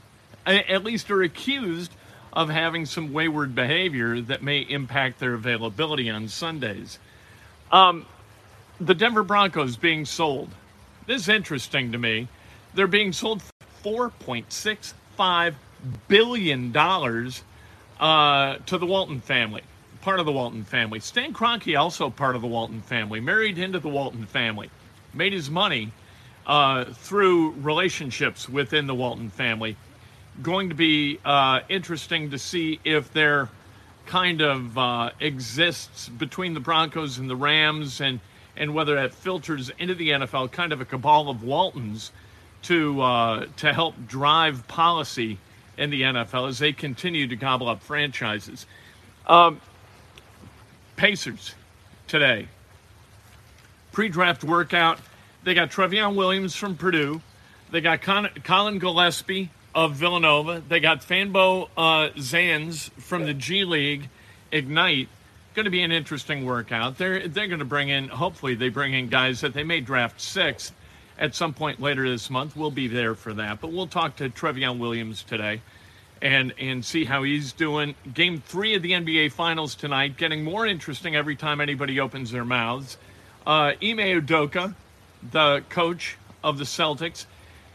at 0.45 0.83
least 0.83 1.09
are 1.11 1.23
accused, 1.23 1.91
of 2.31 2.49
having 2.49 2.85
some 2.85 3.11
wayward 3.11 3.55
behavior 3.55 4.21
that 4.21 4.43
may 4.43 4.59
impact 4.59 5.19
their 5.19 5.33
availability 5.33 6.09
on 6.09 6.27
Sundays. 6.27 6.99
Um, 7.71 8.05
the 8.79 8.93
Denver 8.93 9.23
Broncos 9.23 9.75
being 9.75 10.05
sold. 10.05 10.49
This 11.07 11.23
is 11.23 11.29
interesting 11.29 11.91
to 11.91 11.97
me. 11.97 12.27
They're 12.75 12.87
being 12.87 13.13
sold 13.13 13.41
for 13.81 14.11
$4.65 14.11 15.53
billion 16.07 16.75
uh, 16.75 18.57
to 18.65 18.77
the 18.77 18.85
Walton 18.85 19.21
family, 19.21 19.63
part 20.01 20.19
of 20.19 20.25
the 20.25 20.31
Walton 20.31 20.63
family. 20.63 20.99
Stan 20.99 21.33
Kroenke, 21.33 21.77
also 21.79 22.09
part 22.09 22.35
of 22.35 22.41
the 22.41 22.47
Walton 22.47 22.81
family, 22.81 23.19
married 23.19 23.57
into 23.57 23.79
the 23.79 23.89
Walton 23.89 24.25
family, 24.25 24.69
made 25.13 25.33
his 25.33 25.49
money 25.49 25.91
uh, 26.47 26.85
through 26.85 27.51
relationships 27.51 28.47
within 28.49 28.87
the 28.87 28.95
Walton 28.95 29.29
family. 29.29 29.75
Going 30.41 30.69
to 30.69 30.75
be 30.75 31.19
uh, 31.25 31.61
interesting 31.69 32.31
to 32.31 32.39
see 32.39 32.79
if 32.83 33.11
there 33.13 33.49
kind 34.05 34.41
of 34.41 34.77
uh, 34.77 35.11
exists 35.19 36.09
between 36.09 36.53
the 36.53 36.59
Broncos 36.59 37.17
and 37.17 37.29
the 37.29 37.35
Rams 37.35 38.01
and 38.01 38.19
and 38.57 38.73
whether 38.73 38.95
that 38.95 39.13
filters 39.13 39.71
into 39.79 39.95
the 39.95 40.09
NFL, 40.09 40.51
kind 40.51 40.73
of 40.73 40.81
a 40.81 40.85
cabal 40.85 41.29
of 41.29 41.43
Waltons 41.43 42.11
to 42.63 43.01
uh, 43.01 43.45
to 43.57 43.73
help 43.73 43.95
drive 44.07 44.67
policy 44.67 45.37
in 45.79 45.89
the 45.89 46.03
NFL 46.03 46.49
as 46.49 46.59
they 46.59 46.73
continue 46.73 47.27
to 47.27 47.35
gobble 47.35 47.67
up 47.67 47.81
franchises. 47.81 48.65
Um, 49.25 49.61
Pacers 50.95 51.55
today 52.07 52.47
pre-draft 53.91 54.43
workout. 54.43 54.99
They 55.43 55.53
got 55.53 55.71
Trevion 55.71 56.15
Williams 56.15 56.55
from 56.55 56.75
Purdue. 56.75 57.21
They 57.71 57.81
got 57.81 58.01
Con- 58.01 58.29
Collin 58.43 58.79
Gillespie 58.79 59.49
of 59.73 59.95
Villanova. 59.95 60.61
They 60.67 60.79
got 60.79 61.01
Fanbo 61.01 61.69
uh, 61.75 62.09
Zands 62.17 62.91
from 62.91 63.25
the 63.25 63.33
G 63.33 63.63
League 63.63 64.09
Ignite 64.51 65.09
going 65.59 65.65
to 65.65 65.71
be 65.71 65.81
an 65.81 65.91
interesting 65.91 66.45
workout. 66.45 66.97
They're 66.97 67.27
they're 67.27 67.47
going 67.47 67.59
to 67.59 67.65
bring 67.65 67.89
in. 67.89 68.07
Hopefully, 68.07 68.55
they 68.55 68.69
bring 68.69 68.93
in 68.93 69.09
guys 69.09 69.41
that 69.41 69.53
they 69.53 69.63
may 69.63 69.81
draft 69.81 70.21
sixth 70.21 70.73
at 71.19 71.35
some 71.35 71.53
point 71.53 71.79
later 71.79 72.09
this 72.09 72.31
month. 72.31 72.55
We'll 72.55 72.71
be 72.71 72.87
there 72.87 73.13
for 73.13 73.33
that. 73.35 73.61
But 73.61 73.71
we'll 73.71 73.85
talk 73.85 74.15
to 74.15 74.29
Trevion 74.29 74.79
Williams 74.79 75.21
today, 75.21 75.61
and 76.21 76.53
and 76.57 76.83
see 76.83 77.05
how 77.05 77.21
he's 77.21 77.51
doing. 77.51 77.93
Game 78.11 78.41
three 78.41 78.73
of 78.73 78.81
the 78.81 78.93
NBA 78.93 79.31
Finals 79.31 79.75
tonight, 79.75 80.17
getting 80.17 80.43
more 80.43 80.65
interesting 80.65 81.15
every 81.15 81.35
time 81.35 81.61
anybody 81.61 81.99
opens 81.99 82.31
their 82.31 82.45
mouths. 82.45 82.97
Uh, 83.45 83.73
Ime 83.83 84.21
Udoka, 84.21 84.73
the 85.31 85.63
coach 85.69 86.17
of 86.43 86.57
the 86.57 86.63
Celtics, 86.63 87.25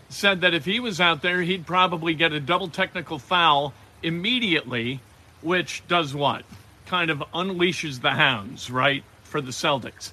said 0.09 0.41
that 0.41 0.55
if 0.55 0.65
he 0.65 0.81
was 0.81 1.01
out 1.01 1.23
there, 1.23 1.43
he'd 1.43 1.67
probably 1.67 2.15
get 2.15 2.33
a 2.33 2.41
double 2.41 2.69
technical 2.69 3.19
foul 3.19 3.73
immediately, 4.03 5.01
which 5.41 5.83
does 5.87 6.15
what? 6.15 6.45
kind 6.87 7.11
of 7.11 7.19
unleashes 7.35 8.01
the 8.01 8.11
hounds, 8.11 8.71
right, 8.71 9.05
for 9.23 9.41
the 9.41 9.51
Celtics. 9.51 10.13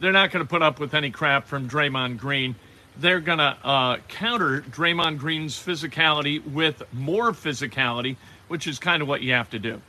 They're 0.00 0.12
not 0.12 0.30
going 0.30 0.44
to 0.44 0.48
put 0.48 0.62
up 0.62 0.80
with 0.80 0.94
any 0.94 1.10
crap 1.10 1.46
from 1.46 1.68
Draymond 1.68 2.18
Green. 2.18 2.56
They're 2.96 3.20
going 3.20 3.38
to 3.38 3.56
uh, 3.64 3.96
counter 4.08 4.60
Draymond 4.62 5.18
Green's 5.18 5.56
physicality 5.56 6.44
with 6.44 6.82
more 6.92 7.32
physicality, 7.32 8.16
which 8.48 8.66
is 8.66 8.78
kind 8.78 9.02
of 9.02 9.08
what 9.08 9.22
you 9.22 9.32
have 9.32 9.50
to 9.50 9.58
do. 9.58 9.80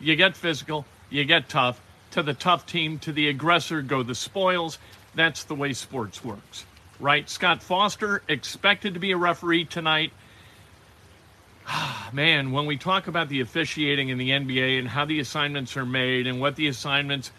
You 0.00 0.16
get 0.16 0.36
physical, 0.36 0.86
you 1.10 1.24
get 1.24 1.48
tough. 1.48 1.80
To 2.12 2.22
the 2.22 2.32
tough 2.32 2.64
team, 2.64 2.98
to 3.00 3.12
the 3.12 3.28
aggressor, 3.28 3.82
go 3.82 4.02
the 4.02 4.14
spoils. 4.14 4.78
That's 5.14 5.44
the 5.44 5.54
way 5.54 5.74
sports 5.74 6.24
works, 6.24 6.64
right? 6.98 7.28
Scott 7.28 7.62
Foster 7.62 8.22
expected 8.28 8.94
to 8.94 9.00
be 9.00 9.12
a 9.12 9.16
referee 9.16 9.66
tonight. 9.66 10.12
man, 12.12 12.52
when 12.52 12.66
we 12.66 12.76
talk 12.76 13.06
about 13.08 13.28
the 13.28 13.40
officiating 13.40 14.08
in 14.08 14.18
the 14.18 14.30
NBA 14.30 14.78
and 14.78 14.88
how 14.88 15.04
the 15.04 15.20
assignments 15.20 15.76
are 15.76 15.86
made 15.86 16.26
and 16.26 16.40
what 16.40 16.56
the 16.56 16.68
assignments 16.68 17.30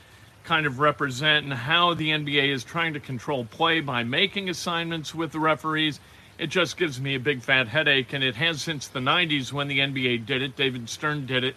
kind 0.44 0.66
of 0.66 0.80
represent 0.80 1.46
and 1.46 1.54
how 1.54 1.94
the 1.94 2.10
NBA 2.10 2.50
is 2.54 2.64
trying 2.64 2.94
to 2.94 3.00
control 3.00 3.46
play 3.46 3.82
by 3.82 4.04
making 4.04 4.50
assignments 4.50 5.14
with 5.14 5.32
the 5.32 5.40
referees, 5.40 6.00
it 6.38 6.48
just 6.48 6.78
gives 6.78 7.00
me 7.00 7.16
a 7.16 7.20
big 7.20 7.42
fat 7.42 7.68
headache. 7.68 8.14
And 8.14 8.24
it 8.24 8.36
has 8.36 8.62
since 8.62 8.88
the 8.88 9.00
90s 9.00 9.52
when 9.52 9.68
the 9.68 9.80
NBA 9.80 10.26
did 10.26 10.42
it. 10.42 10.56
David 10.56 10.90
Stern 10.90 11.26
did 11.26 11.44
it 11.44 11.56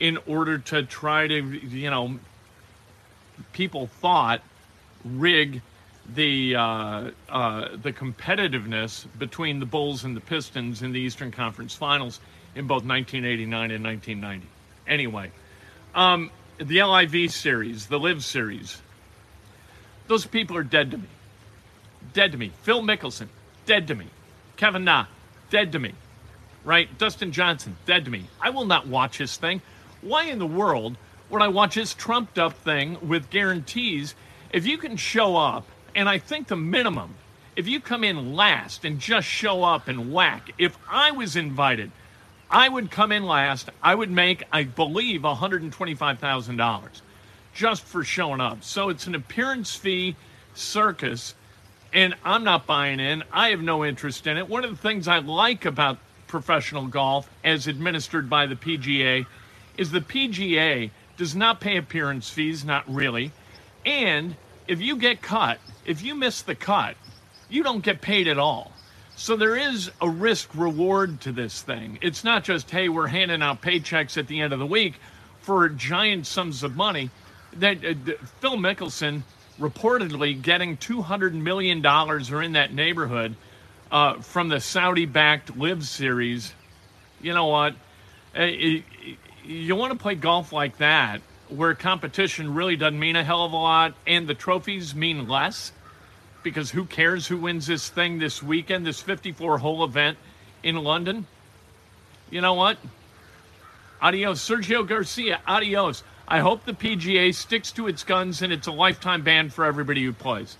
in 0.00 0.18
order 0.26 0.58
to 0.58 0.82
try 0.82 1.26
to, 1.26 1.34
you 1.34 1.90
know, 1.90 2.18
people 3.52 3.86
thought 3.86 4.42
rig 5.04 5.62
the 6.14 6.56
uh, 6.56 7.10
uh, 7.28 7.68
the 7.82 7.92
competitiveness 7.92 9.06
between 9.18 9.60
the 9.60 9.66
Bulls 9.66 10.04
and 10.04 10.16
the 10.16 10.20
Pistons 10.20 10.82
in 10.82 10.92
the 10.92 11.00
Eastern 11.00 11.30
Conference 11.30 11.74
Finals 11.74 12.20
in 12.54 12.66
both 12.66 12.84
1989 12.84 13.70
and 13.70 13.84
1990. 13.84 14.46
Anyway, 14.86 15.30
um, 15.94 16.30
the 16.58 16.82
LIV 16.82 17.32
series, 17.32 17.86
the 17.86 17.98
Live 17.98 18.24
series, 18.24 18.80
those 20.08 20.26
people 20.26 20.56
are 20.56 20.62
dead 20.62 20.90
to 20.90 20.98
me. 20.98 21.08
Dead 22.12 22.32
to 22.32 22.38
me. 22.38 22.52
Phil 22.62 22.82
Mickelson, 22.82 23.28
dead 23.66 23.86
to 23.88 23.94
me. 23.94 24.06
Kevin 24.56 24.84
Na, 24.84 25.06
dead 25.50 25.72
to 25.72 25.78
me. 25.78 25.92
Right? 26.64 26.96
Dustin 26.98 27.32
Johnson, 27.32 27.76
dead 27.86 28.04
to 28.06 28.10
me. 28.10 28.24
I 28.40 28.50
will 28.50 28.64
not 28.64 28.86
watch 28.86 29.18
his 29.18 29.36
thing. 29.36 29.62
Why 30.00 30.24
in 30.24 30.38
the 30.38 30.46
world 30.46 30.96
would 31.30 31.42
I 31.42 31.48
watch 31.48 31.74
his 31.74 31.94
trumped 31.94 32.38
up 32.38 32.54
thing 32.54 32.98
with 33.06 33.30
guarantees 33.30 34.14
if 34.50 34.66
you 34.66 34.78
can 34.78 34.96
show 34.96 35.36
up 35.36 35.66
and 35.94 36.08
I 36.08 36.18
think 36.18 36.48
the 36.48 36.56
minimum, 36.56 37.14
if 37.54 37.68
you 37.68 37.80
come 37.80 38.04
in 38.04 38.34
last 38.34 38.84
and 38.84 38.98
just 38.98 39.26
show 39.26 39.62
up 39.62 39.88
and 39.88 40.12
whack, 40.12 40.52
if 40.58 40.76
I 40.88 41.10
was 41.10 41.36
invited, 41.36 41.90
I 42.50 42.68
would 42.68 42.90
come 42.90 43.12
in 43.12 43.24
last. 43.24 43.68
I 43.82 43.94
would 43.94 44.10
make, 44.10 44.44
I 44.52 44.64
believe, 44.64 45.22
$125,000 45.22 47.00
just 47.54 47.84
for 47.84 48.04
showing 48.04 48.40
up. 48.40 48.62
So 48.62 48.88
it's 48.88 49.06
an 49.06 49.14
appearance 49.14 49.74
fee 49.74 50.16
circus, 50.54 51.34
and 51.92 52.14
I'm 52.24 52.44
not 52.44 52.66
buying 52.66 53.00
in. 53.00 53.24
I 53.32 53.50
have 53.50 53.62
no 53.62 53.84
interest 53.84 54.26
in 54.26 54.36
it. 54.38 54.48
One 54.48 54.64
of 54.64 54.70
the 54.70 54.76
things 54.76 55.08
I 55.08 55.18
like 55.18 55.64
about 55.64 55.98
professional 56.26 56.86
golf, 56.86 57.28
as 57.42 57.66
administered 57.66 58.30
by 58.30 58.46
the 58.46 58.54
PGA, 58.54 59.26
is 59.76 59.90
the 59.90 60.00
PGA 60.00 60.90
does 61.16 61.34
not 61.34 61.60
pay 61.60 61.76
appearance 61.76 62.30
fees, 62.30 62.64
not 62.64 62.88
really. 62.88 63.32
And 63.84 64.36
if 64.66 64.80
you 64.80 64.96
get 64.96 65.20
cut, 65.22 65.58
if 65.84 66.02
you 66.02 66.14
miss 66.14 66.42
the 66.42 66.54
cut, 66.54 66.96
you 67.48 67.62
don't 67.62 67.82
get 67.82 68.00
paid 68.00 68.28
at 68.28 68.38
all. 68.38 68.72
So 69.18 69.34
there 69.34 69.56
is 69.56 69.90
a 70.00 70.08
risk 70.08 70.48
reward 70.54 71.22
to 71.22 71.32
this 71.32 71.60
thing. 71.60 71.98
It's 72.00 72.22
not 72.22 72.44
just, 72.44 72.70
hey, 72.70 72.88
we're 72.88 73.08
handing 73.08 73.42
out 73.42 73.60
paychecks 73.60 74.16
at 74.16 74.28
the 74.28 74.40
end 74.40 74.52
of 74.52 74.60
the 74.60 74.66
week 74.66 74.94
for 75.40 75.68
giant 75.68 76.24
sums 76.24 76.62
of 76.62 76.76
money. 76.76 77.10
That 77.54 77.84
uh, 77.84 77.94
Phil 78.40 78.56
Mickelson 78.56 79.22
reportedly 79.58 80.40
getting 80.40 80.76
$200 80.76 81.32
million 81.32 81.84
or 81.84 82.42
in 82.42 82.52
that 82.52 82.72
neighborhood 82.72 83.34
uh, 83.90 84.20
from 84.20 84.50
the 84.50 84.60
Saudi 84.60 85.04
backed 85.04 85.56
LIV 85.56 85.84
series. 85.84 86.54
You 87.20 87.34
know 87.34 87.46
what? 87.46 87.74
Uh, 88.38 88.44
you 89.44 89.74
want 89.74 89.92
to 89.92 89.98
play 89.98 90.14
golf 90.14 90.52
like 90.52 90.78
that 90.78 91.22
where 91.48 91.74
competition 91.74 92.54
really 92.54 92.76
doesn't 92.76 93.00
mean 93.00 93.16
a 93.16 93.24
hell 93.24 93.44
of 93.44 93.52
a 93.52 93.56
lot 93.56 93.94
and 94.06 94.28
the 94.28 94.34
trophies 94.34 94.94
mean 94.94 95.26
less 95.26 95.72
because 96.42 96.70
who 96.70 96.84
cares 96.84 97.26
who 97.26 97.38
wins 97.38 97.66
this 97.66 97.88
thing 97.88 98.18
this 98.18 98.42
weekend, 98.42 98.86
this 98.86 99.00
54 99.00 99.58
hole 99.58 99.84
event 99.84 100.18
in 100.62 100.76
London? 100.76 101.26
You 102.30 102.40
know 102.40 102.54
what? 102.54 102.78
Adios. 104.00 104.46
Sergio 104.46 104.86
Garcia, 104.86 105.40
adios. 105.46 106.02
I 106.26 106.40
hope 106.40 106.64
the 106.64 106.72
PGA 106.72 107.34
sticks 107.34 107.72
to 107.72 107.88
its 107.88 108.04
guns 108.04 108.42
and 108.42 108.52
it's 108.52 108.66
a 108.66 108.72
lifetime 108.72 109.22
ban 109.22 109.50
for 109.50 109.64
everybody 109.64 110.04
who 110.04 110.12
plays. 110.12 110.56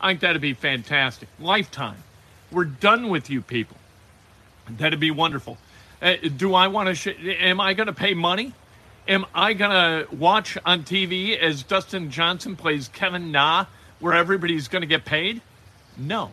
I 0.00 0.10
think 0.10 0.20
that'd 0.20 0.42
be 0.42 0.54
fantastic. 0.54 1.28
Lifetime. 1.38 1.96
We're 2.50 2.64
done 2.64 3.08
with 3.08 3.30
you 3.30 3.40
people. 3.42 3.76
That'd 4.68 5.00
be 5.00 5.10
wonderful. 5.10 5.58
Uh, 6.00 6.14
do 6.36 6.54
I 6.54 6.68
want 6.68 6.88
to? 6.88 6.94
Sh- 6.94 7.16
am 7.40 7.60
I 7.60 7.74
going 7.74 7.88
to 7.88 7.92
pay 7.92 8.14
money? 8.14 8.52
Am 9.08 9.26
I 9.34 9.54
going 9.54 9.70
to 9.70 10.14
watch 10.14 10.56
on 10.64 10.84
TV 10.84 11.36
as 11.36 11.62
Dustin 11.62 12.10
Johnson 12.10 12.56
plays 12.56 12.88
Kevin 12.88 13.32
Na, 13.32 13.66
where 14.00 14.14
everybody's 14.14 14.68
going 14.68 14.82
to 14.82 14.88
get 14.88 15.04
paid? 15.04 15.40
No, 15.96 16.30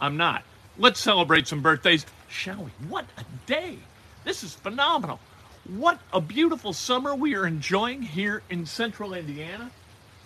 I'm 0.00 0.16
not. 0.16 0.42
Let's 0.76 1.00
celebrate 1.00 1.46
some 1.46 1.62
birthdays, 1.62 2.04
shall 2.28 2.64
we? 2.64 2.70
What 2.88 3.06
a 3.16 3.24
day! 3.46 3.78
This 4.24 4.42
is 4.42 4.54
phenomenal. 4.54 5.20
What 5.68 5.98
a 6.12 6.20
beautiful 6.20 6.72
summer 6.72 7.14
we 7.14 7.34
are 7.36 7.46
enjoying 7.46 8.02
here 8.02 8.42
in 8.50 8.66
central 8.66 9.14
Indiana. 9.14 9.70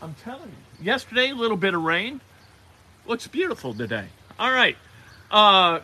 I'm 0.00 0.14
telling 0.24 0.48
you. 0.48 0.84
Yesterday, 0.84 1.30
a 1.30 1.34
little 1.34 1.56
bit 1.56 1.74
of 1.74 1.82
rain. 1.82 2.20
Looks 3.06 3.26
beautiful 3.26 3.74
today. 3.74 4.06
All 4.38 4.50
right. 4.50 4.76
Uh, 5.30 5.80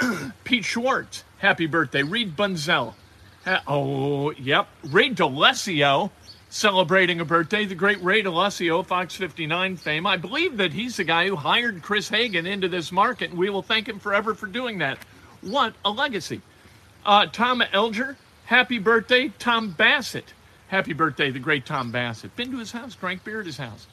Pete 0.44 0.64
Schwartz, 0.64 1.24
happy 1.38 1.66
birthday. 1.66 2.02
Reed 2.02 2.36
Bunzel, 2.36 2.94
uh, 3.46 3.60
oh, 3.66 4.30
yep. 4.32 4.68
Ray 4.84 5.10
D'Alessio, 5.10 6.10
celebrating 6.50 7.20
a 7.20 7.24
birthday, 7.24 7.64
the 7.64 7.74
great 7.74 8.02
Ray 8.02 8.22
D'Alessio, 8.22 8.82
Fox 8.84 9.14
59 9.14 9.76
fame. 9.76 10.06
I 10.06 10.16
believe 10.16 10.56
that 10.56 10.72
he's 10.72 10.96
the 10.96 11.04
guy 11.04 11.28
who 11.28 11.36
hired 11.36 11.82
Chris 11.82 12.08
Hagan 12.08 12.46
into 12.46 12.68
this 12.68 12.90
market, 12.90 13.30
and 13.30 13.38
we 13.38 13.50
will 13.50 13.62
thank 13.62 13.88
him 13.88 13.98
forever 13.98 14.34
for 14.34 14.46
doing 14.46 14.78
that. 14.78 14.98
What 15.42 15.74
a 15.84 15.90
legacy. 15.90 16.40
Uh, 17.04 17.26
Tom 17.26 17.62
Elger, 17.72 18.16
happy 18.46 18.78
birthday. 18.78 19.28
Tom 19.38 19.70
Bassett, 19.70 20.32
happy 20.68 20.92
birthday, 20.92 21.30
the 21.30 21.38
great 21.38 21.66
Tom 21.66 21.92
Bassett. 21.92 22.34
Been 22.34 22.50
to 22.50 22.58
his 22.58 22.72
house, 22.72 22.94
drank 22.94 23.24
beer 23.24 23.40
at 23.40 23.46
his 23.46 23.58
house. 23.58 23.86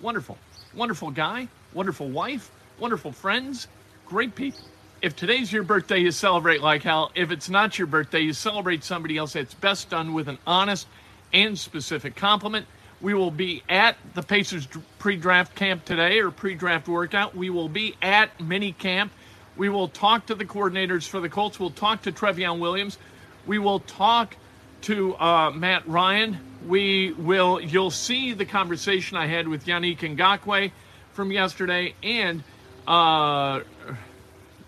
Wonderful. 0.00 0.38
Wonderful 0.74 1.10
guy, 1.10 1.48
wonderful 1.72 2.08
wife, 2.08 2.50
wonderful 2.78 3.12
friends, 3.12 3.66
great 4.06 4.34
people. 4.34 4.60
If 5.02 5.14
today's 5.14 5.52
your 5.52 5.62
birthday, 5.62 5.98
you 5.98 6.10
celebrate 6.10 6.62
like 6.62 6.82
hell. 6.82 7.10
If 7.14 7.30
it's 7.30 7.50
not 7.50 7.78
your 7.78 7.86
birthday, 7.86 8.20
you 8.20 8.32
celebrate 8.32 8.82
somebody 8.82 9.18
else. 9.18 9.36
It's 9.36 9.54
best 9.54 9.90
done 9.90 10.14
with 10.14 10.28
an 10.28 10.38
honest 10.46 10.86
and 11.36 11.58
specific 11.58 12.16
compliment. 12.16 12.66
We 13.00 13.12
will 13.12 13.30
be 13.30 13.62
at 13.68 13.96
the 14.14 14.22
Pacers 14.22 14.66
pre 14.98 15.16
draft 15.16 15.54
camp 15.54 15.84
today 15.84 16.18
or 16.20 16.30
pre 16.30 16.54
draft 16.54 16.88
workout. 16.88 17.36
We 17.36 17.50
will 17.50 17.68
be 17.68 17.94
at 18.00 18.40
mini 18.40 18.72
camp. 18.72 19.12
We 19.56 19.68
will 19.68 19.88
talk 19.88 20.26
to 20.26 20.34
the 20.34 20.46
coordinators 20.46 21.06
for 21.06 21.20
the 21.20 21.28
Colts. 21.28 21.60
We'll 21.60 21.70
talk 21.70 22.02
to 22.02 22.12
Trevion 22.12 22.58
Williams. 22.58 22.96
We 23.46 23.58
will 23.58 23.80
talk 23.80 24.36
to 24.82 25.14
uh, 25.16 25.50
Matt 25.50 25.86
Ryan. 25.86 26.38
We 26.66 27.12
will. 27.12 27.60
You'll 27.60 27.90
see 27.90 28.32
the 28.32 28.46
conversation 28.46 29.18
I 29.18 29.26
had 29.26 29.46
with 29.46 29.66
Yannick 29.66 29.98
Ngakoue 29.98 30.72
from 31.12 31.32
yesterday, 31.32 31.94
and 32.02 32.42
uh, 32.86 33.60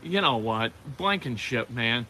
you 0.02 0.20
know 0.20 0.36
what, 0.36 0.72
Blankenship, 0.98 1.70
man, 1.70 2.06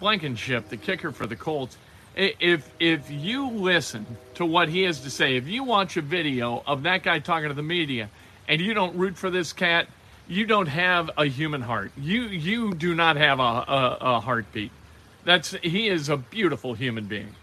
Blankenship, 0.00 0.68
the 0.68 0.76
kicker 0.76 1.12
for 1.12 1.26
the 1.26 1.36
Colts. 1.36 1.76
If 2.20 2.70
if 2.78 3.10
you 3.10 3.48
listen 3.48 4.04
to 4.34 4.44
what 4.44 4.68
he 4.68 4.82
has 4.82 5.00
to 5.00 5.10
say, 5.10 5.36
if 5.36 5.48
you 5.48 5.64
watch 5.64 5.96
a 5.96 6.02
video 6.02 6.62
of 6.66 6.82
that 6.82 7.02
guy 7.02 7.18
talking 7.18 7.48
to 7.48 7.54
the 7.54 7.62
media, 7.62 8.10
and 8.46 8.60
you 8.60 8.74
don't 8.74 8.94
root 8.98 9.16
for 9.16 9.30
this 9.30 9.54
cat, 9.54 9.88
you 10.28 10.44
don't 10.44 10.66
have 10.66 11.10
a 11.16 11.24
human 11.24 11.62
heart. 11.62 11.92
You 11.96 12.24
you 12.24 12.74
do 12.74 12.94
not 12.94 13.16
have 13.16 13.40
a, 13.40 13.42
a, 13.42 13.98
a 14.02 14.20
heartbeat. 14.20 14.70
That's 15.24 15.52
he 15.62 15.88
is 15.88 16.10
a 16.10 16.18
beautiful 16.18 16.74
human 16.74 17.06
being. 17.06 17.34